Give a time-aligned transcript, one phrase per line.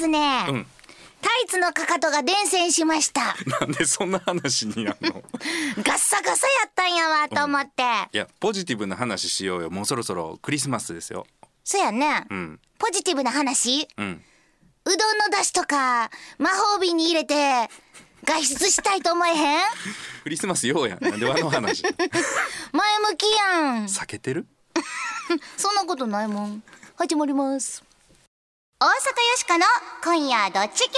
[0.00, 0.66] ですね、うん。
[1.20, 3.36] タイツのかかとが伝染しました。
[3.60, 5.22] なんでそんな話になるの？
[5.84, 7.82] ガッサガサやったんやわと思って、
[8.12, 9.70] いやポジティブな話しようよ。
[9.70, 11.26] もうそろそろクリスマスですよ。
[11.62, 12.60] そやね、うん。
[12.78, 13.86] ポジティブな話？
[13.98, 14.24] うん。
[14.86, 17.68] うどんの出汁とか魔法瓶に入れて
[18.24, 19.60] 外出したいと思えへん？
[20.24, 21.04] クリスマスようやん。
[21.04, 21.82] なんで和の話？
[22.72, 23.84] 前向きやん。
[23.84, 24.46] 避けてる？
[25.58, 26.62] そんなことないもん。
[26.96, 27.82] 始まります
[28.82, 28.94] 大阪よ
[29.36, 29.66] しかの
[30.02, 30.96] 今夜どっち系？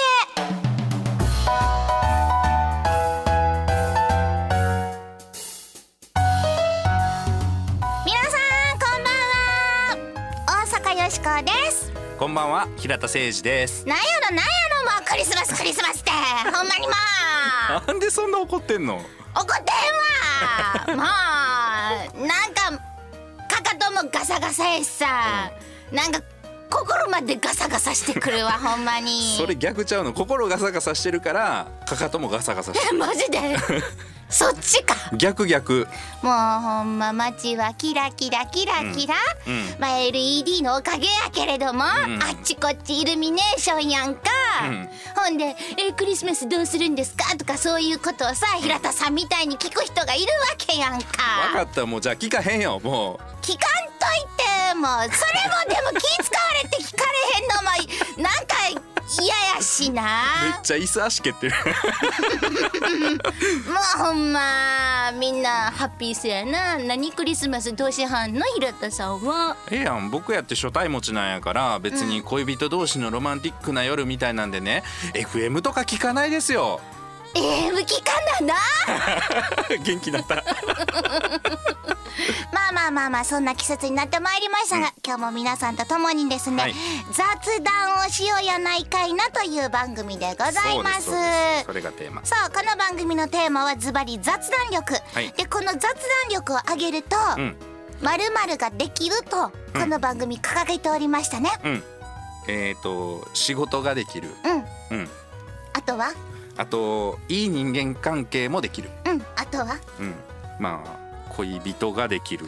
[8.07, 8.39] 皆さ
[8.71, 9.99] んこんばんは。
[10.47, 11.91] 大阪よしこです。
[12.21, 13.85] こんばんは平田誠二です。
[13.85, 16.13] なんやろなんやろもうクリスマスクリスマスって。
[16.55, 16.93] ほんまにも
[17.83, 18.95] うなんでそんな怒ってんの？
[19.35, 19.47] 怒っ
[20.87, 21.05] てんわ。
[22.15, 22.71] もうなんか
[23.49, 25.51] かかともガサガサやしさ、
[25.91, 26.21] なんか
[26.73, 29.37] 心までガサガサしてくるわ ほんまに。
[29.37, 30.12] それ逆ちゃうの？
[30.12, 32.98] 心ガサガサしてるからかかともガサガサしてる。
[32.98, 33.40] マジで？
[34.30, 34.95] そっちか。
[35.12, 35.87] 逆逆。
[36.23, 39.15] もうほんま街はキラキラキラキラ、
[39.46, 41.87] うんまあ LED のおかげやけれども、ん。
[41.87, 44.23] あっちこっちイルミネーションやんか、
[44.65, 44.88] うん。
[45.15, 51.84] ほんで「えクリスマスどうするんですか?」とかそういうことをさ平田さんみたいに聞く人がいるわけやん分かった。
[51.84, 53.59] もうじゃあ聞かへんよも聞かん
[53.98, 55.02] といてもう。
[55.02, 55.12] それも
[55.68, 56.32] でも気使
[59.95, 61.48] やしうめっなちゃ椅子足蹴って。
[61.48, 61.62] るも
[64.00, 66.78] うほんまみんなハッピーそうやな。
[66.78, 69.56] 何クリスマスどうしはんの平田さんは？
[69.71, 74.82] ええやん僕やって初対持ちなんやから別に恋人同士のロマンティックな夜みたいなんでね、
[75.15, 76.81] FM とか聞かないですよ
[77.34, 78.55] ええー、聞かなな。
[79.84, 80.37] 元気だった。
[82.53, 86.75] まあまあまあまあそんな季節になってまいりましたが、今日も皆さんと共にですね、はい。
[87.11, 91.11] 雑談をしようやないかいなという番組でございます。
[91.65, 92.23] それがテーマ。
[92.25, 95.33] そうこの番組のテーマはズバリ雑談力、はい。
[95.33, 95.93] でこの雑談
[96.31, 97.56] 力を上げるとうん。
[98.03, 101.51] まるまるができるとこの番組掲げておりましたね。
[101.65, 101.85] うん。
[102.49, 104.35] えっ、ー、と仕事ができる。
[104.91, 104.99] うん。
[104.99, 105.11] うん。
[105.73, 106.12] あとは？
[106.57, 108.91] あといい人間関係もできる。
[109.07, 109.79] うんあとは？
[110.01, 110.15] うん。
[110.59, 112.47] まあ恋人ができる。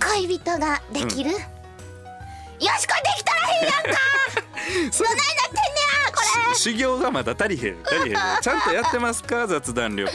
[0.00, 4.00] 恋人ができる、よしこできたらいいやんか！
[4.92, 5.70] それどないなってんね
[6.06, 6.54] やこれ。
[6.54, 8.16] 修行がまだ足りへん足りへん。
[8.42, 9.46] ちゃんとやってますか？
[9.46, 10.12] 雑談力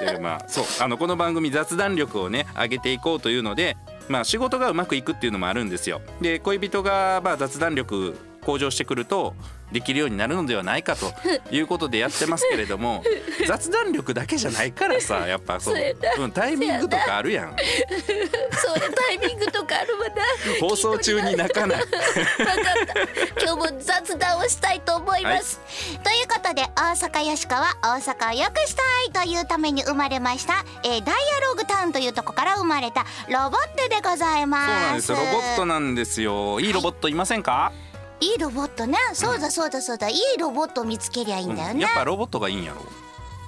[0.00, 0.12] の。
[0.12, 0.64] でまあそう。
[0.80, 3.76] あのこの番組雑談力をね上げていこうというので
[4.08, 6.00] まあ仕事がうまくいくっていうのもあるんですよ。
[6.20, 9.34] で恋人がまあ雑談力向上してくると
[9.72, 11.12] できるようになるのではないかと
[11.50, 13.02] いうことでやってますけれども
[13.46, 15.76] 雑談力だけじゃないからさ やっぱそう
[16.16, 17.56] そうんタイミングとかあるやん。
[17.56, 20.14] そういうタイミングとかあるわな。
[20.60, 21.78] 放送中に泣かない。
[21.78, 23.42] 分かった。
[23.42, 25.60] 今日も雑談をしたいと思います、
[26.02, 28.74] ということで大阪よしこは大阪を良くし
[29.12, 35.06] たいというために生まれました、えーダイアログタウンというとこから生まれたロボットでございます。
[35.06, 35.32] そうなんですよ。
[35.32, 36.60] ロボットなんですよ。
[36.60, 37.89] いいロボットいませんか、い
[38.20, 38.98] いロボットね。
[39.14, 40.08] そうだそうだそうだ。
[40.08, 41.80] いいロボットを見つけりゃいいんだよね、うん。
[41.80, 42.82] やっぱロボットがいいんやろ。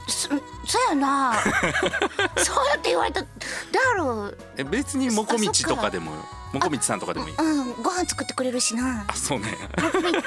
[0.09, 0.41] そそう
[0.91, 1.35] やな。
[2.37, 3.27] そうやって言われただ
[3.97, 4.39] ろう。
[4.57, 6.13] え別にもこみちとかでも
[6.53, 7.35] もこみちさんとかでもいい。
[7.37, 9.05] うんご飯作ってくれるしな。
[9.09, 9.57] あそうね。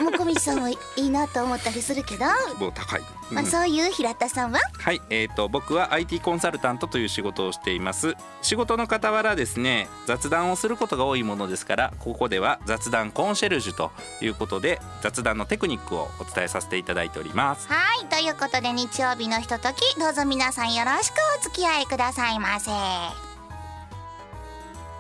[0.02, 2.25] もこみちさんもいいなと思ったりするけど、
[2.59, 3.36] もう高い、うん。
[3.36, 4.59] まあ、そういう平田さんは？
[4.80, 8.16] はいえー、と僕は IT コンサルタントという仕事をしています。
[8.41, 13.91] 仕事の傍らですね雑談をすることが多いものですからここでは雑談コンシェルジュと
[14.22, 17.68] いうことで雑談のテクニックをお伝えさせていただいております。
[17.68, 22.72] はいということで日曜日のひとときどうぞ皆さんよろしくお付き合いくださいませ。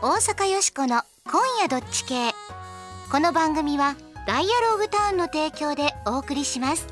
[0.01, 2.31] 大阪よしこの今夜どっち系？
[3.11, 3.95] この番組は
[4.27, 6.85] ダイアログタウンの提供でお送りします。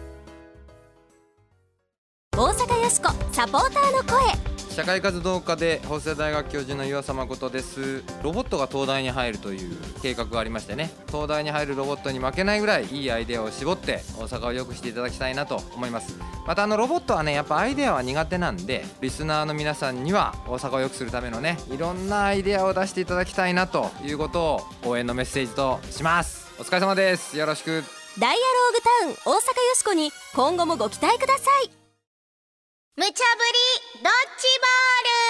[2.35, 4.42] 大阪よしこサポーターの声。
[4.73, 8.03] 社会活動家で法政大学教授の岩佐誠です。
[8.23, 10.89] ロボットが東大に入るという計画がありましてね。
[11.09, 16.17] 東大に入るロボットに負けないぐらいいいアイデアを絞って大阪を良くしていただきたいなと思います。
[16.47, 26.51] またあのロボットはねやっぱアイデアは苦手なんでリスナーの皆さんには大阪を良くするためのねいろんなアイデアを出していただきたいなということを応援のメッセージとします。
[26.59, 27.37] お疲れ様です。
[27.37, 27.83] よろしく。
[28.17, 31.82] ダイアローグタウン大阪よしこに今後もご期待ください。
[33.03, 33.43] 無茶ぶ
[33.99, 35.22] りドッジボール。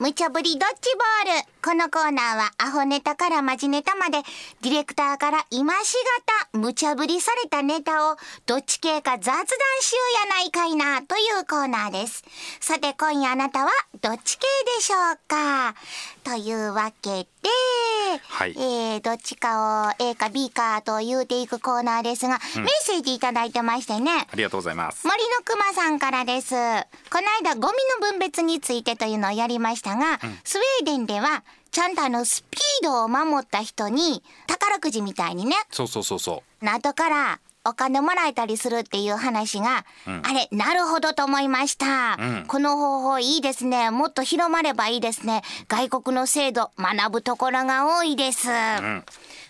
[0.00, 0.88] 無茶ぶりドッジ
[1.26, 1.46] ボール。
[1.62, 4.22] このコーナーはアホネタからマジネタまで、
[4.62, 8.16] ディレクターから今しがた無茶ぶりされたネタを
[8.46, 12.24] どっち系か雑談しようやないかいなというコーナーです。
[12.60, 13.70] さて今夜あなたは
[14.00, 14.46] どっち系
[14.78, 15.74] でしょうか？
[16.24, 17.28] というわけで、
[18.28, 18.54] はい。
[18.56, 24.10] えー、どっちかを A か B かと言うていくコーナーですが、メッセージいただいてましてね。
[24.30, 25.06] ありがとうございます。
[25.06, 26.54] 森のくまさんからです。
[26.54, 26.68] この
[27.42, 39.84] 間ゴミの分別についてというのをやりましたが、スウェーデンではちゃんとあのスピードを守った人に宝くじみたいにね、そうそうそうそ後からお金もらえたりするっていう話が、
[40.22, 43.90] あれ、なるほどと思いました、うんこの方法いいですね。
[43.90, 45.42] もっと広まればいいですね。
[45.68, 48.48] 外国の制度、学ぶところが多いです。
[48.48, 49.04] ううん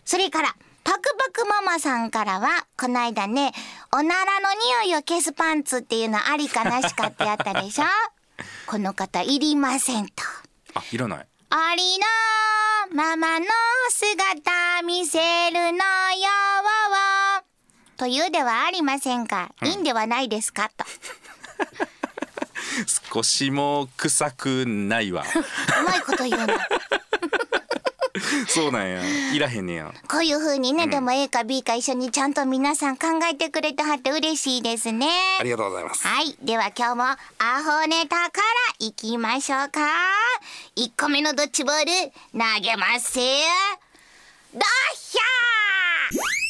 [0.05, 3.53] それから、パクパクママさんからは、この間ね、
[3.93, 4.49] おならの
[4.85, 7.85] 匂いを消すパンツっていうのありかなしかってやったでしょ？
[8.67, 10.25] この方いりませんと。
[10.75, 12.07] あいらないありの
[12.97, 13.47] ままの
[13.91, 15.19] 姿見せ
[15.51, 15.77] るのよ
[18.01, 19.53] というではありませんか。
[19.63, 20.87] いいんではないですかと。
[23.13, 26.55] 少しも臭くないわうまいこと言うな。
[28.49, 29.03] そうなんや
[29.35, 35.07] いらへんねやこういう風にね、でも A か B か一緒にちゃんと皆さん考えてくれてはって嬉しいですね。
[35.39, 36.35] ありがとうございますはい。
[36.41, 37.19] では今日もア
[37.63, 38.43] ホネタから
[38.79, 39.81] 行きましょうか。
[40.75, 43.25] 1個目のドッジボール投げますよ。
[44.55, 46.41] ドッヒャー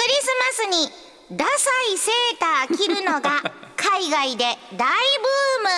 [0.00, 1.52] クリスマスにダサ
[1.92, 3.42] いセーター着るのが
[3.76, 4.86] 海外で大ブー
[5.62, 5.68] ム？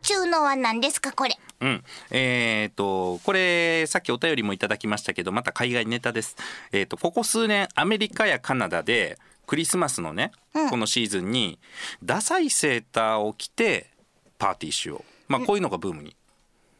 [0.00, 1.38] ちゅうのは何ですかこれ？
[1.60, 6.34] うん、えっ、とこれさっきお便りもいただきましたけどまた海外ネタです。
[6.72, 11.58] えっ、とここ数年アメリカやカナダでクリスマスのね、うんこのシーズンに
[12.02, 13.90] ダサいセーターを着て
[14.38, 15.12] パーティーしよう。
[15.28, 16.16] まあこういうのがブームに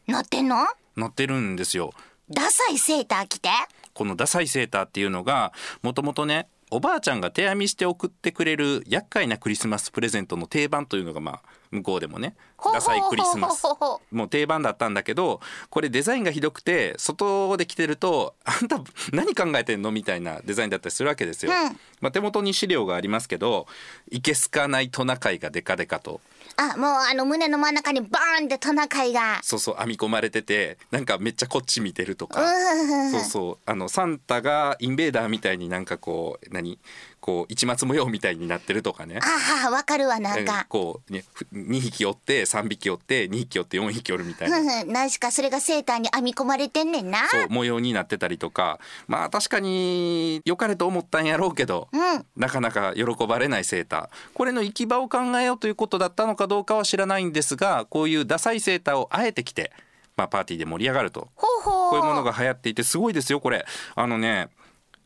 [0.07, 0.65] なってんの？
[0.95, 1.93] なってるんですよ。
[2.33, 3.49] ダサいセーター着て
[3.93, 5.51] このダサいセーターっていうのが
[5.81, 12.33] もともとねおばあちゃんが手編みして送ってくれる厄介なクリスマスプレゼントの定番というのがまあ向こうでもね
[12.73, 13.63] ダサいクリスマス
[14.11, 18.81] もう定番だったんだけどこれデザインがひどくて外で着てると「あんた
[19.11, 21.51] 何考えてんの?」みたいなデザインだったりするわけですよ。
[21.51, 23.67] うんまあ、手元に資料がありますけど
[24.09, 26.21] いけすかないトナカイがデカデカと
[26.57, 29.39] あ、もうあの胸の真ん中にバーンってトナカイが。
[29.41, 32.41] そうそう編み込まれててなんかめっちゃこっち見てるとか。
[32.41, 36.79] うんそうそうあのサンタがインベーダーみたいになんかこう何？
[37.21, 39.19] こう市松模様みたいになってるとかね。
[39.21, 40.65] ああ、わかるわ、なんうんか。
[40.67, 47.29] こうねふ2匹おって3匹おって2匹おって4匹おるみたいなふんふん、なんしかそれがセーターに編み込まれてんねんな。
[47.29, 59.71] そう模様になってたりとかまあ確かに良かれと思ったんやろうけど、うんなかなか喜ばれないセーターこれの行き場を考えようということだったのかどうかは知らないんですがこういうダサいセーターをあえて着て、
[60.17, 61.91] まあ、パーティーで盛り上がるとほうほう。
[61.91, 63.65] こういうものが流行っていてすごいですよこれ
[63.95, 64.49] あのね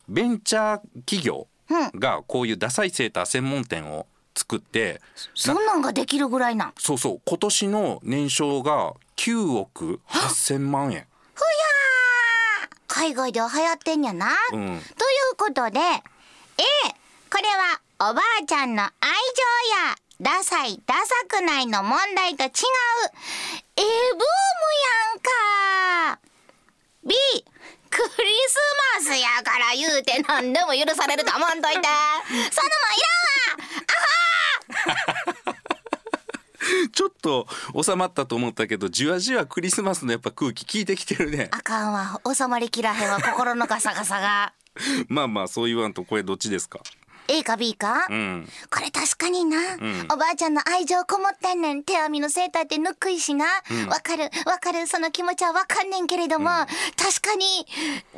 [0.08, 1.46] ベンチャー企業
[1.94, 5.00] がこういうダサいセーター専門店を作って
[5.34, 6.72] そんなんができるぐらいなん？
[6.78, 11.06] そうそう今年の年商が9億8,000万円。
[12.88, 14.28] 海外では流行ってんやな。
[14.52, 14.80] うんという
[15.36, 15.82] ことで、A、
[17.30, 17.42] これ
[18.02, 18.90] はおばあちゃんの愛
[20.20, 22.50] 情や、ダサい、ダサくないの問題と違う、
[23.76, 24.24] ええブーム
[25.12, 25.20] やん
[26.14, 26.20] か。
[27.04, 27.14] B、
[27.90, 28.56] クリス
[29.08, 31.88] マスやから言うて何でも許されると思んといて。
[32.28, 34.96] そのもんいらんわ
[36.92, 37.46] ちょっと
[37.80, 42.20] 収まったと思ったけどじわじわクリスマスのやっぱ空気効いてきてるねあかんわ。
[42.34, 43.20] 収まりきらへんわ。
[43.20, 44.52] 心のガサガサが。
[45.08, 46.80] まあまあそう言わんとこれどっちですか？
[47.28, 48.48] A か B か、うん。
[48.70, 49.80] これ確かにな、ん。
[50.12, 51.82] おばあちゃんの愛情こもってんねん。
[51.82, 53.46] 手編みのセーターってぬっくいしな。
[53.88, 54.24] わ、かる。
[54.46, 54.86] わかる。
[54.86, 56.68] その気持ちはわかんねんけれども、確
[57.22, 57.66] かに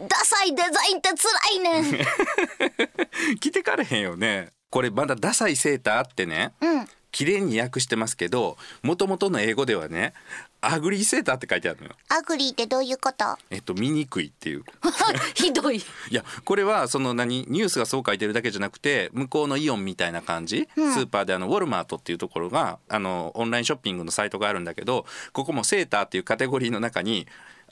[0.08, 3.38] ダサいデザインって辛いねん。
[3.40, 4.50] 着てかれへんよね。
[4.70, 6.52] これまだダサいセーターってね。
[6.60, 6.88] うん。
[7.10, 10.12] 綺麗に訳してますけどもともとの英語ではね
[10.60, 11.92] ugly sweater って書いてあるのよ。
[12.08, 13.24] ugly ってどういうこと？
[13.50, 14.64] えっと醜いっていう。
[15.34, 15.76] ひどい。
[15.76, 17.46] いやこれはその何？
[17.48, 27.28] ニュースがそう書いてるだけじゃなくて向こうのイオンみたいな感じ、スーパーであのウォルマートっていうところがあのオンラインショッピングのサイトがあるんだけどここもセーターっていうカテゴリーの中に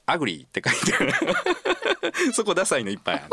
[0.07, 1.13] ugly って書いてある。
[2.33, 3.25] そこダサいのいっぱいある。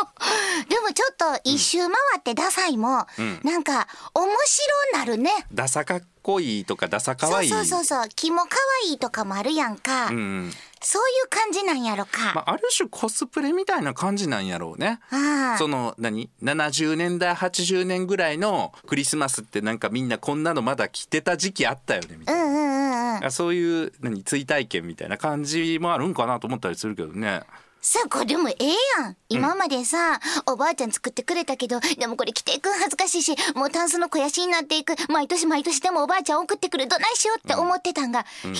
[0.67, 1.89] でもちょっと一周回
[2.19, 3.39] ってダサいも、うん。
[3.43, 5.45] なんか面白なるね。
[5.51, 7.49] ダサかっこいいとかダサかそうわいい。
[7.49, 10.53] そうそうそう気も可愛いとかもあるやんか、うんうん
[10.83, 14.99] そういう感じなんやろか、まあ、ある種コスプレみたいな感じなんやろうね。
[15.57, 22.43] その何？70年代80年ぐらいのクリスマスってなんかみんなこんなのまだ着てた時期あったよねみたいな。
[22.43, 23.31] うんうんうん。
[23.31, 27.43] そういう何追体験みたいな感じもあるんかなと思ったりするけどね
[27.85, 28.65] さあこれでもええ
[29.01, 29.17] やん。
[29.27, 34.93] 今までさ、おばあちゃん作ってくれたけどでもこれ着ていくん恥ずかしいしもうタンスの肥やしになっていく。
[35.11, 38.59] 毎年毎年でもおばあちゃん送ってくるどないしようって思ってたんが、日の目を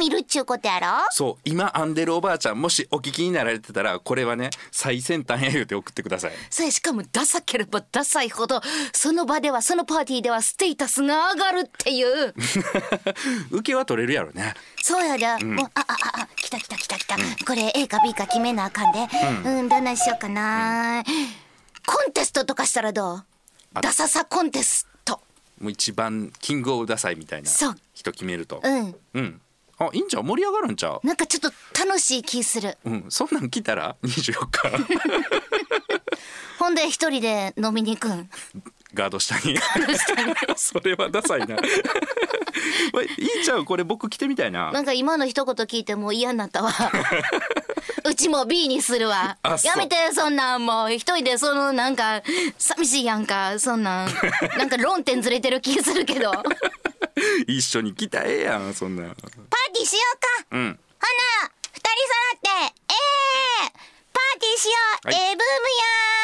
[0.00, 0.86] 見るっちゅうことやろ？
[1.10, 6.32] そう今編んでるおばあちゃんもしお聞きになられてたらこれはね最先端や言うて送ってください。
[6.50, 8.60] それしかもダサければダサいほど
[8.92, 12.34] その場ではそのパーティーではステータスが上がるっていう。
[13.52, 14.54] 受けは取れるやろね。
[14.82, 18.98] そうやで、もうああああ来た来た来た来た、これ A か B か決めなあかんで。
[19.48, 21.02] うん、どんなんしようかな、
[21.86, 23.24] コンテストとかしたらどう？
[23.74, 23.80] あ。
[23.80, 25.20] ダサさコンテスト。
[25.60, 27.50] もう一番キングオブダサいみたいな
[27.94, 28.60] 人決めると。
[28.62, 28.94] うん。
[29.14, 29.40] うん。
[29.78, 30.22] あいいんちゃう？
[30.22, 31.06] 盛り上がるんちゃう？
[31.06, 31.52] なんかちょっと
[31.86, 32.78] 楽しい気する。
[32.84, 33.04] うん。
[33.08, 34.84] そんなん来たら？24日。
[36.58, 38.30] ほんで一人で飲みに行くん？
[38.94, 39.58] ガード下に。
[40.56, 41.56] それはダサいな。
[42.94, 44.72] おいいいんちゃうこれ僕着てみたいな。
[44.72, 46.72] なんか今の一言聞いてもう嫌になったわ。
[48.04, 49.36] うちも B にするわ。
[49.62, 50.64] やめてそんなん。
[50.64, 52.22] もう一人でそのなんか
[52.58, 53.58] 寂しいやんか。
[53.58, 54.14] そんなん。
[54.56, 56.30] なんか論点ずれてる気するけど。
[56.30, 56.42] パー
[57.46, 60.56] テ一緒に来たらええやんそんなィーしようか。
[60.56, 60.62] うん。
[60.62, 62.48] ほな二人揃って。
[62.88, 62.94] え
[63.66, 63.72] え
[64.12, 64.72] パーティーしよ
[65.04, 65.16] う、はい。
[65.16, 65.44] ええブー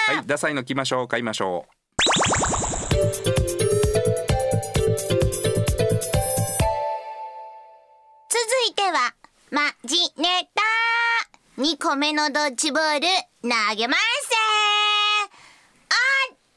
[0.08, 0.26] ムやはい。
[0.26, 1.79] ダサいの着ましょう買いましょ続
[8.70, 9.14] いては
[9.50, 10.62] マジネタ。
[11.60, 13.06] 2個目のドッジボール
[13.42, 14.00] 投げます。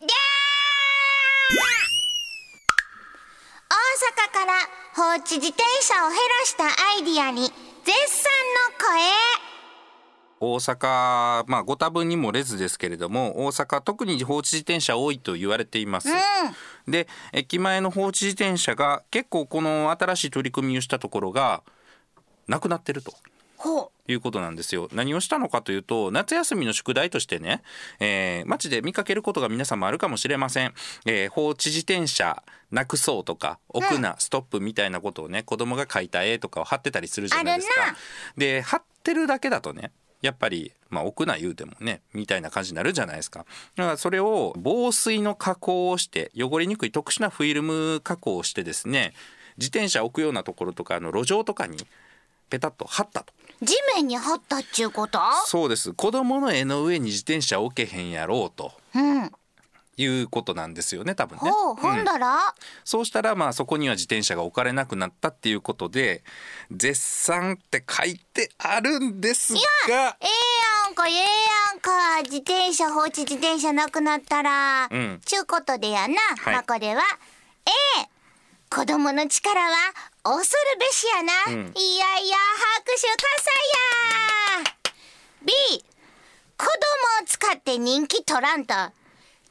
[0.01, 0.15] おでー。
[3.69, 3.75] 大
[4.11, 4.53] 阪から
[4.95, 9.42] 放置自転車を減らしたアイディアに絶賛の声。
[10.43, 16.09] 大阪まあご多分にもれずですけれども大阪特に放置自転車多いと言われています、
[16.87, 21.63] で駅前の放置自転車が結構この新しい取り組みをしたところが
[22.47, 23.13] なくなってると
[23.57, 24.89] ほいうことなんですよ。
[24.91, 27.61] 何をしたのかというと夏休みの宿題としてね、
[28.01, 30.73] えー街で見かけることが皆さんもあるかもしれません、
[31.05, 37.95] えー放置自転車なくそうとか置くな、ストップみたいなことをね子供が描いた絵とかを貼ってたりするじゃないですか。
[38.35, 39.91] で貼ってるだけだとね
[40.23, 43.45] やっぱり、まあ、置くな言うてもねみたいな感じになるじゃないですか。
[43.75, 49.13] だからそれを防水の加工をして汚れにくい特殊なフィルム加工をしてですね
[49.57, 51.77] 自転車置くようなところとかあの路上とかに
[52.49, 53.33] ペタッと貼ったと。
[53.61, 55.19] う地面に貼ったっちゅうこと？
[55.45, 55.93] そうです。
[55.93, 58.71] 子供の絵の上に自転車置けへんやろうと。
[58.95, 59.31] うん
[59.95, 61.51] いうことなんですよね多分ね。
[61.51, 66.23] ほうほんだら、そうしたらまあそこには自転車が置かれなくなったっていうことで
[66.71, 69.59] 絶賛って書いてあるんですが。
[69.59, 71.23] ええやんかええや
[71.75, 75.21] んか自転車放置自転車なくなったら、うん。
[75.25, 76.53] ちゅうことでやな、はい。
[76.53, 77.03] まあこれは
[77.65, 78.09] A
[78.69, 79.75] 子供の力は
[80.23, 81.73] 恐るべしやな、うん。
[81.75, 82.35] いやいや
[82.85, 83.53] 拍手喝采
[84.63, 84.73] や。
[85.43, 85.53] B
[86.57, 86.71] 子供
[87.21, 88.73] を使って人気取らんと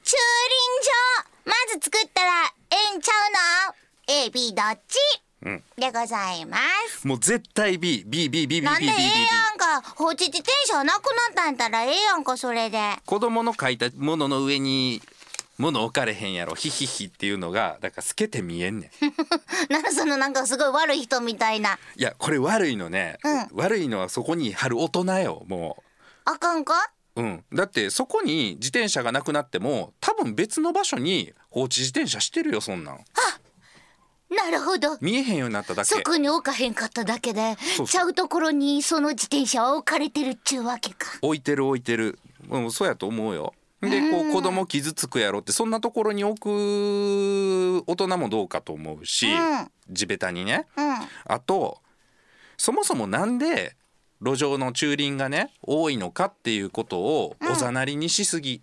[0.05, 4.99] 駐輪場まず作ったらええんちゃうの ?A、B どっち、
[5.77, 7.07] でございます。
[7.07, 8.65] もう絶対 B、B、B、B、B、B、B、B。
[8.67, 9.83] なんでええやんか。
[9.97, 12.79] 放置自転車なくなったんたらええやんか、それで。
[13.07, 15.03] 子供の書いたものの上に
[15.59, 18.91] 物置かれへんやろヒヒヒっていうのがだから透けて見えんね
[19.69, 25.77] ん なんそのなんかすごい悪い人みたいないやこれ悪いのね、うん、悪いのはそこに貼る大人よも
[26.27, 26.91] うあかんか？
[27.17, 33.01] う、うん、だってそこに自転車がなくなっても多分別の場所に放置自転車してるよそんなん。
[34.35, 34.97] なるほど。
[35.01, 35.89] 見えへんようになっただけ。
[35.89, 41.19] そこに置かへんかっただけでちゃうところにその自転車は置かれてるっちゅうわけか。
[41.21, 42.19] 置いてる置いてる。
[42.49, 43.53] うんそうやと思うよ。
[43.83, 49.71] でこう子供傷つくやろってそんなところに置く大人もどうかと思うし、うん。
[49.91, 50.67] 地べたにね。
[50.77, 50.95] うん。
[51.27, 51.79] あと
[52.57, 53.77] そもそもなんで
[54.23, 58.63] 路上の駐輪がね多いのかっていうことをおざなりにしすぎ、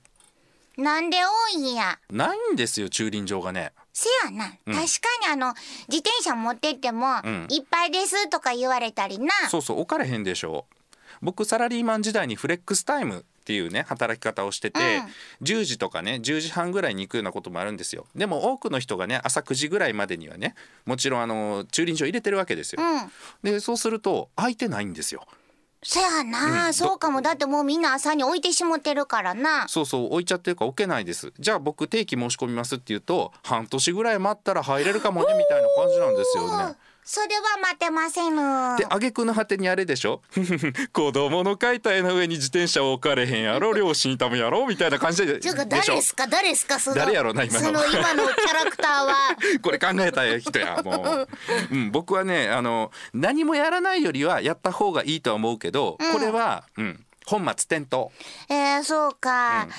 [0.78, 2.00] なんで多いんや。
[2.10, 3.74] ないんですよ駐輪場がね。
[3.92, 4.74] せやな、うん。
[4.74, 5.54] 確かにあの
[5.90, 7.48] 自転車持ってっても、ん。
[7.50, 9.34] いっぱいですとか言われたりな。
[9.50, 10.66] そうそう置かれへんでしょ。
[11.22, 14.80] 僕サラリーマン時代にフレックスタイムっていうね働き方をしてて、
[15.42, 18.06] 10時とかね10時半ぐらいに行くようなこともあるんですよ。
[18.16, 23.52] でも多くの人がね朝9時ぐらいまでにはねもちろんあの駐輪場入れてるわけですよ、うん。
[23.52, 25.26] でそうすると空いてないんですよ
[25.82, 26.74] せやな、うん。
[26.74, 27.22] そうかも。
[27.22, 29.68] だってもうみんな朝に置いてしもてるからな。
[29.68, 31.32] そうそう置いちゃってるから置けないです。
[31.40, 36.76] じゃあ僕定期申し込みますって言うと半年ぐらい待ったら入れるかもねみたいな感じなんですよね
[37.12, 38.78] それは待てませぬ。
[38.78, 40.22] で挙句の果てにあれでしょ？
[40.94, 43.74] 子供の描いた絵の上に自転車を置かれへんやろ？
[43.74, 44.68] 両親いたむやろ？
[44.68, 45.40] みたいな感じで。
[45.40, 46.80] ちゅうかでしょ誰ですか誰ですか？
[46.80, 47.60] その誰やろな今の。
[47.62, 49.14] その今のキャラクターは。
[49.64, 51.28] これ考えた人やもう、
[51.72, 58.10] うん、僕はねあの何もやらないよりはやった方がいいとは思うけど、これは、うん、本末転倒。
[58.50, 59.74] えー、そうか、いやでも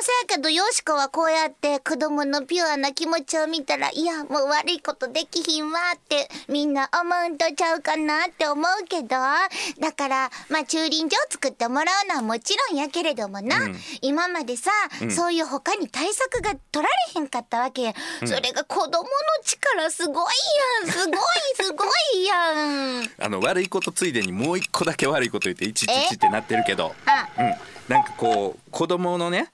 [0.00, 13.76] せやけどよしこはこうやって子供のピュアな気持ちを見たらいやもう悪いことできひんわってみんな思うんとちゃうかなって思うけどだからまあ駐輪場作ってもらうのはもちろんやけれどもな、うん。
[14.02, 14.70] 今までさ、
[15.10, 17.82] そういう他に対策が取られへんかったわけ。
[17.82, 17.94] や、
[18.24, 19.08] それが子供の
[19.44, 20.14] 力すごい
[20.84, 20.92] やん。
[20.92, 21.16] すごい
[21.54, 21.84] すご
[22.14, 23.10] いやん。
[23.18, 26.94] あの悪いことついでにもう一個だけ悪いこと言っていちいちいちってなってるけど。
[27.06, 29.50] あうん、なんかこう子供のね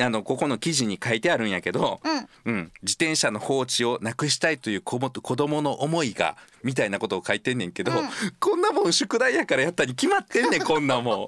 [0.00, 2.00] あのここの記事に書いてあるんやけど、
[2.44, 2.72] うん。
[2.82, 7.92] 自転車の放置をなくしたいという子も子供の思いがみたいなことを書いてんねんけど、
[8.40, 11.26] こんなもん宿題やからやったに決まってんねん こんなもん。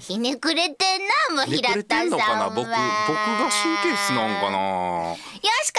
[0.00, 1.84] ひねくれてんなもう平田さんは。
[1.84, 4.58] てんのかな僕僕が神経質なんかな。
[4.58, 5.16] よ
[5.62, 5.72] し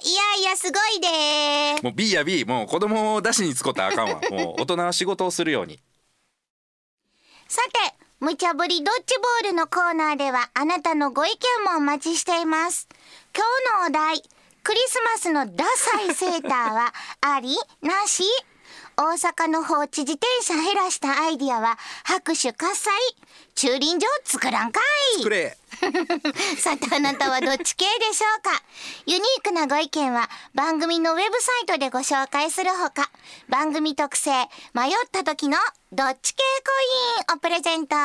[0.00, 0.12] べし。
[0.12, 4.20] いやいやすごいでもう B や B もう子供を出しに使ったらあかんわ。
[4.30, 5.80] もう大人は仕事をするように。
[7.48, 12.88] さて無茶ぶりドッジボールのコーナーではあなたのご意見もお待ちしています。
[13.36, 13.44] 今
[13.90, 14.22] 日のお題
[14.62, 18.22] クリスマスのダサいセーターはありなし。
[18.96, 22.92] 大阪の放置自転車減らしたアイディアは拍手喝采。
[23.56, 24.80] 駐輪場作らんか
[25.18, 25.24] い。
[25.24, 25.58] くれ
[26.58, 28.62] さてあなたはどっち系でしょうか？
[29.06, 33.10] ユニークなご意見は番組のウェブサイトでご紹介するほか
[33.48, 34.30] 番組特製
[34.72, 35.56] 迷った時の
[35.92, 36.42] どっち系
[37.26, 37.96] コインをプレゼント。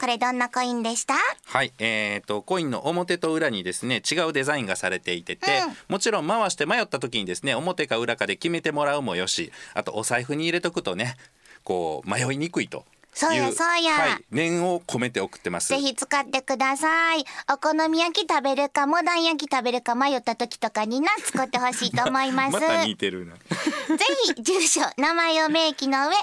[0.00, 1.14] これどんなコインでした？
[1.44, 5.76] はいえー、とコインの表と裏にですね違うデザインがされていてて、うん。
[5.88, 11.16] もちろん回して迷った時にですね表か裏かで決めてもらうもよしあとお財布に入れとくとね
[11.62, 12.84] こう迷いにくいと
[13.16, 13.92] そうやそうや。
[13.92, 15.68] はい、念を込めて送ってます。
[15.68, 17.24] ぜひ使ってください。
[17.50, 22.52] お好み焼き食べるかモダン焼き食べるか迷った時とかにな使ってほしいと思います。
[22.52, 23.36] また似てるな。
[23.96, 24.04] ぜ
[24.36, 26.20] ひ住所名前を明記の上よ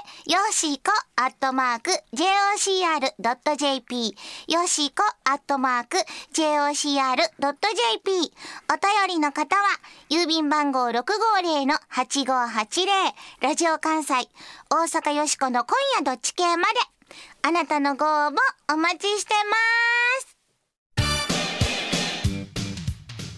[0.52, 4.16] しこアットマーク jocr.jp
[4.48, 5.96] よしこアットマーク
[6.32, 8.32] jocr.jp お便
[9.08, 9.62] りの方は
[10.10, 12.86] 郵便番号650-8580
[13.40, 14.28] ラジオ関西
[14.76, 16.80] 大阪よしこの今夜どっち系まで。
[17.42, 18.32] あなたのご応募
[18.72, 19.32] お待ちして
[20.98, 21.24] ます。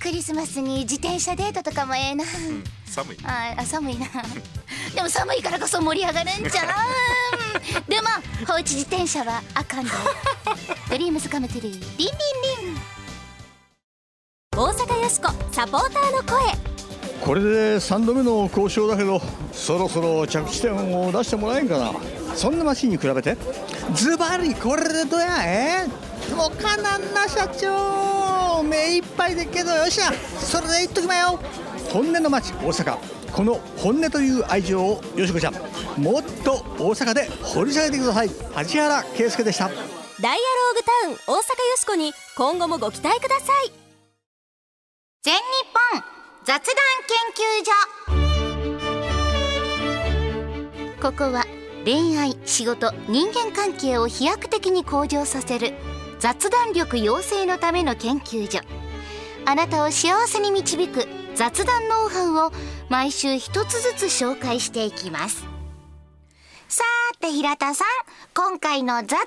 [0.01, 2.25] クリスマスに自転車デートとかもええな、
[2.87, 3.19] 寒い。
[3.23, 4.07] あ寒いな。
[4.95, 6.69] でも寒いからこそ盛り上がるんじゃん。
[7.87, 8.09] でも
[8.47, 9.91] 放置自転車はあかんで。
[10.89, 11.73] ドリームスカムトゥルー。
[11.73, 12.09] リンリン
[12.65, 12.77] リン。
[14.57, 16.76] 大阪よしこサポーターの声
[17.25, 19.21] これで3度目の交渉だけど
[19.53, 21.93] そろそろ着地点を出してもらえんかな。
[22.35, 23.37] そんなマシンに比べて？
[23.95, 25.43] ズバリこれでどや？
[25.45, 25.87] え？
[26.35, 28.63] もうかなんな社長。
[28.63, 30.13] 目いっぱいでっけどよっしゃ。
[30.13, 31.41] それで言っときまよ。
[31.91, 32.99] 本音の街大阪。
[33.33, 35.55] この本音という愛情をよしこちゃん
[36.01, 38.31] もっと大阪で掘り下げてください。
[38.31, 39.69] 梶原圭介でした。
[39.69, 43.73] ダイアローグタウン大阪よしこに今後もご期待ください。
[45.23, 45.41] 全日
[46.03, 46.16] 本
[46.47, 46.65] 雑談
[47.09, 47.73] 研究所。
[51.03, 51.45] ここは
[51.85, 55.75] 恋愛仕事人間関係を飛躍的に向上させる
[56.21, 58.61] 雑談力養成のための研究所。
[59.45, 62.53] あなたを幸せに導く雑談ノウハウを
[62.89, 65.45] 毎週一つずつ紹介していきます。
[66.69, 67.89] さーて平田さん
[68.35, 69.27] 今回の雑談ノウ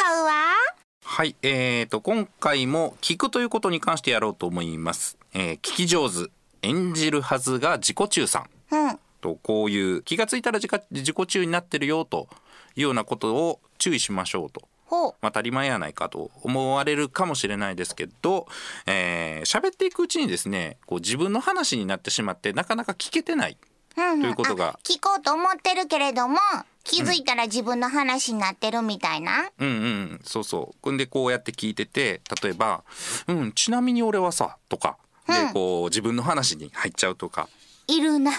[0.00, 0.54] ハウは？
[1.02, 6.30] はいえー、と今回も聞くということに関してやろうと思います、えー聞き上手。
[6.62, 8.74] 演じるはずが自己中さん。
[8.74, 8.98] うん。
[9.20, 12.28] とこういう気がついたら自己自己中になってるよと
[12.76, 14.68] いうようなことを注意しましょうと。
[14.86, 15.14] ほう。
[15.20, 18.46] まあ当たり前やないかと思われるかもしれないですけど
[18.86, 23.56] えー喋、っていくうちにですねこう自分の話になってしまってなかなか聞けてない。
[23.96, 24.12] うん。
[24.12, 24.66] うんということが。
[24.68, 26.38] あ聞こうと思ってるけれども
[26.84, 30.20] 気づいたら自分の話になってるみたいな、うんうん。
[30.22, 30.76] そうそう。
[30.82, 32.84] ほんでこうやって聞いてて例えば
[33.26, 35.52] 「うんちなみに俺はさ」とかでうん。
[35.52, 37.48] こう自分の話に入っちゃうとか。
[37.88, 38.32] いるな。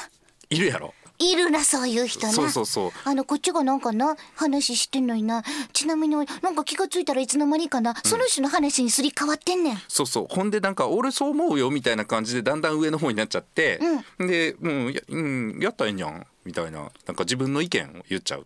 [0.50, 0.94] いるやろ。
[1.20, 2.34] いるなそういう人な。
[2.34, 2.92] そうそうそう。
[3.04, 5.44] あのこっちがなんかな話してんのにな。
[5.74, 9.78] ちなみになんか気がついたらいつの間にかな、その人の話にすり替わってんねん。
[9.88, 10.28] そうそう。
[10.30, 13.80] ほんでなんか俺そう思うよみたいな感じでだんだん上の方になっちゃって、
[14.20, 18.40] で、うんやうん、やったらいいんじゃんみたいななんか自分の意見を言っちゃう。
[18.40, 18.46] うん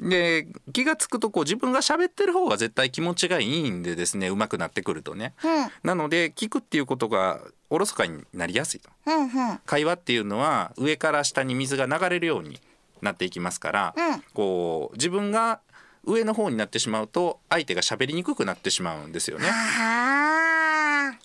[0.00, 5.34] で気が付くとこう自分が喋ってる方が絶対気持ちがいいんでですね上手くなってくるとね。
[5.42, 8.90] うんなので聞くっていうことがおろそかになりやすいと。
[9.06, 12.60] うんうん会話っていうのは上から下に水が流れるように
[13.02, 15.60] なっていきますから、うんこう自分が
[16.06, 19.46] 上の方になってしまうと相手が喋りにくくなってしまうんですよね。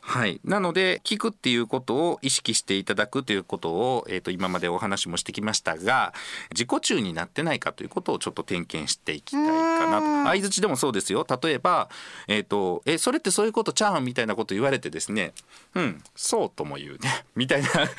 [0.10, 6.16] はい、なので聞くっていうことを意識していただくということを、えー、と今までお話もしてきましたが
[6.50, 10.30] 自己中になってないかということをちょっと点検していきたいかなと。
[10.30, 11.28] 相づちでもそうですよ。
[11.44, 11.90] 例えば、
[12.28, 15.34] えーと「えそれってそういうことちゃうん?」みたいなこと言われてですね
[15.76, 17.68] 「うんそうとも言うね」 みたいな。
[17.68, 17.94] 上からや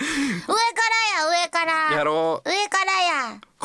[1.44, 1.96] 上から。
[1.96, 2.49] やろう。
[2.49, 2.80] 上からや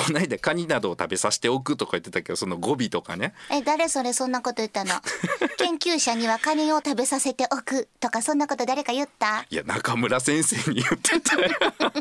[0.06, 3.34] この間カニなどを食べさせておくとか言ってたけどその語尾とかね。
[3.52, 4.94] え誰それそんなこと言ったの？
[5.58, 9.46] 研究者にはカニを食べさせておくとかそんなこと誰か言った？
[9.50, 11.36] いや中村先生に言ってた。
[11.36, 11.48] よ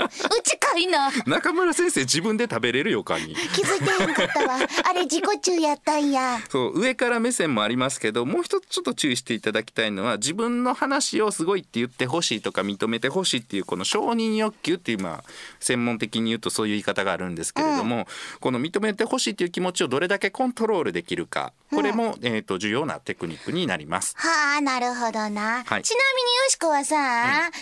[0.05, 1.11] うちかいな。
[1.27, 3.35] 中村先生自分で食べれるよカニ。
[3.55, 4.57] 気づいてへんかったわ。
[4.85, 6.41] あれ自己中やったんや。
[6.51, 15.25] そう上から目線もありますけどもう一つちょっと注意していただきたいのは自分の話をすごいって言ってほしいとか認めてほしいっていうこの承認欲求っていうまあ
[15.61, 17.94] 専門的に言うとそういう言い方があるんですけれども、
[18.41, 21.53] この認めてほしいっていう気持ちをどれだけコントロールできるか。
[21.73, 24.15] これも、えー、と重要なテクニックになります。
[24.17, 25.83] はあなるほどな、はい。
[25.83, 26.97] ちなみによしこはさ、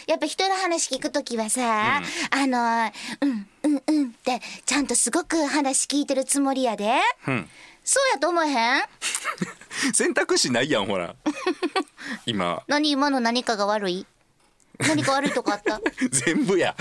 [0.06, 2.90] やっぱ人の話聞くときはさ、あの
[3.20, 6.90] うんうんうんってちゃんとすごく話聞いてるつもりやで。
[7.26, 7.48] うん、
[7.84, 8.82] そうやと思えへん？
[9.94, 11.14] 選択肢ないやんほら。
[12.26, 12.62] 今。
[12.68, 14.06] 何今の何かが悪い？
[14.80, 15.80] 何か悪いとこあった？
[16.10, 16.74] 全部や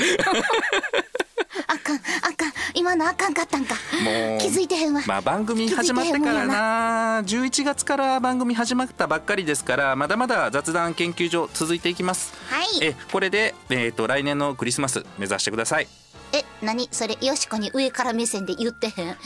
[1.67, 1.99] あかんあ
[2.35, 2.53] かん。
[2.73, 3.75] 今のあかんかったんか。
[4.03, 7.21] もう気づいてへんわ、まあ番組始まってからな。
[7.23, 12.33] 11月から番組始まったばっかりですからまだまだ雑談研究所続いていきます。
[12.49, 12.65] はい。
[12.81, 15.87] えこれで、えー、と来年のクリスマス目指してください。
[16.33, 16.87] え何？
[16.91, 19.17] それよしこに上から目線で言ってへん？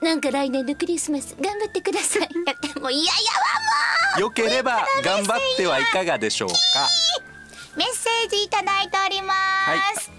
[0.00, 2.22] なんか来年のクリスマス頑張ってください。
[2.22, 3.10] やってもう嫌や
[4.14, 6.54] わもよければ頑張ってはいかがでしょうか。
[7.74, 9.34] うメッセージいただいておりま
[9.98, 10.10] す、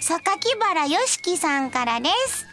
[0.00, 0.22] 榊
[0.60, 2.46] 原よしきさんからです。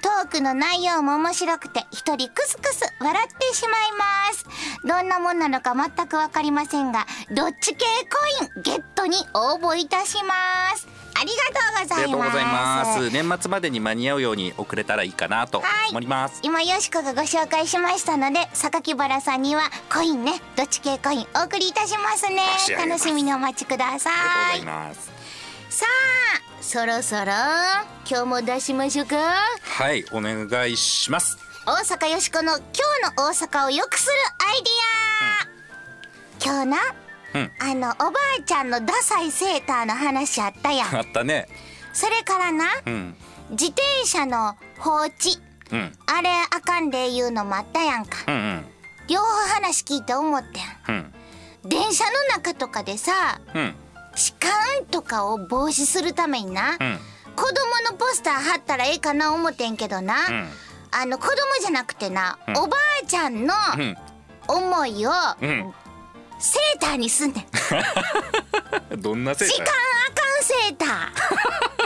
[0.00, 4.46] トークの内容も面白くて一人クスクス笑ってしまいます。
[4.86, 10.86] どんなもんなのか全くわかりませんがどっち系コインゲットに応募いたします。
[11.16, 13.10] ありがとうございます。
[13.10, 15.90] 年末までに間に合うように送れたらいいかなとはい。
[15.90, 16.40] 思います。
[16.42, 19.62] 今よしこがご紹介しましたので榊原さんには
[19.92, 22.42] コインねどっち系コインお送りいたしますね。
[22.78, 25.12] 楽しみにお待ちくださありいがとうございます。
[25.70, 25.86] さ
[26.50, 27.26] あそろそろ
[28.10, 29.16] 今日も出しましょうか？
[29.16, 31.36] はいお願いします。
[31.66, 34.12] 大阪よしこの今日の大阪を良くする
[34.48, 34.62] アイ
[36.48, 36.78] ディア、今日な
[37.34, 37.50] うん。
[37.60, 40.96] あのおばあちゃんのダサいセーターの話あったやん。
[40.96, 41.48] あったね。
[41.92, 43.14] それからなうん。
[43.50, 45.38] 自転車の放置。
[45.70, 45.92] うん。
[46.06, 48.16] あれあかんで言うのもあったやんか。
[48.26, 48.64] うんうん。
[49.06, 50.94] 両方話聞いて思ってん。
[50.96, 51.14] うん。
[51.68, 53.74] 電車の中とかでさうん
[54.14, 54.52] 痴漢
[54.90, 56.98] とかを防止するためにな、うん。
[57.36, 60.48] 子供のポスター貼ったらええかな思ってんけどな、うん。
[60.92, 62.56] あの子供じゃなくてな、うん。
[62.58, 63.96] おばあちゃんのうん。
[64.46, 65.74] 思いをうん。
[66.38, 67.46] セーターにすんね
[68.92, 69.00] ん。
[69.00, 69.74] どんなセー痴漢ター
[70.10, 70.84] あかんセータ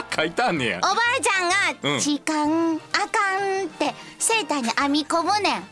[0.09, 0.15] ー。
[0.21, 0.77] 書いてあんねや。
[0.79, 1.55] おばあちゃんが
[1.93, 1.99] うん。
[1.99, 5.69] 痴漢あかんってセーターに編み込むねん。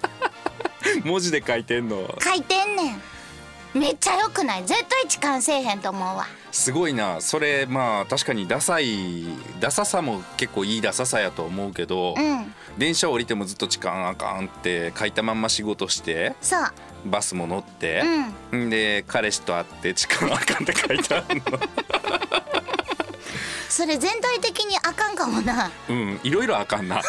[1.03, 2.17] 文字で書いてんの。
[2.23, 3.01] 書いてんねん
[3.77, 4.65] めっちゃ良くない？
[4.65, 6.25] 絶対痴漢せえへんと思うわ。
[6.51, 7.21] すごいな。
[7.21, 9.25] それまあ確かにダサい
[9.59, 12.53] ダサさも結構いいダサさやと思うけど、うん。
[12.77, 16.61] 電車降りてもずっと痴漢あかんって書いたまんま仕事してそう。
[17.05, 18.03] バスも乗って、
[18.53, 21.43] ん、で彼氏と会って痴漢あかんって書いてあるの
[23.69, 25.71] それ全体的にあかんかもな。
[25.89, 27.01] うんいろいろあかんな。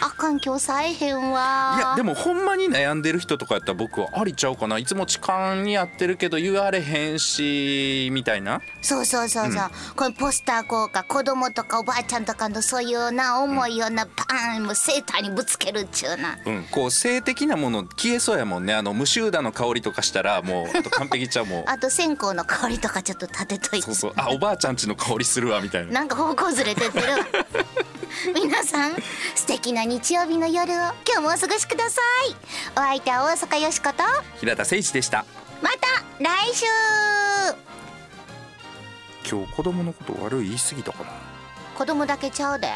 [0.00, 1.74] あかん今日さえへんわ。
[1.76, 4.78] いやでもほんまに悩んでる人とかやったら僕はありちゃうかな。
[4.78, 8.60] いつも痴漢にやってるけど言われへんしみたいな。
[8.82, 16.38] そうそうそうそう、このポスター効果子供とかおばあちゃんとかのそういうな思いをなパーンもうセーターにぶつけるっちゅうな。
[16.44, 18.74] うん、こう性的なもの消えそうやもんね。
[18.74, 23.86] あの無臭だの香りとかしたらもうあと完璧ちゃうもう あと線香の香りとかちょっと立てといて。
[23.86, 24.12] そうそう。
[24.16, 25.92] あおばあちゃんちの香りするわみたいな。
[25.92, 27.06] なんか方向ずれてってる。
[27.08, 27.18] わ
[28.34, 28.96] 皆さん
[29.36, 32.36] 素敵な日曜日の夜を今日もお過ごしください。
[32.72, 34.02] お相手は大阪よしこと。
[34.40, 35.24] 平田誠一でした。
[35.62, 35.86] また
[36.18, 36.66] 来週。
[39.30, 41.10] 今日子供のこと悪い言い過ぎたかな。
[41.76, 42.68] 子供だけちゃうで。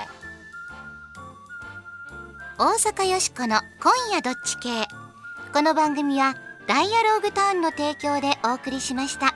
[2.56, 4.86] 大阪よしこの今夜どっち系。
[5.52, 6.36] この番組は
[6.68, 9.34] ダイアローグターンの提供でお送りしました